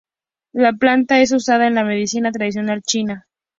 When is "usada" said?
1.31-1.67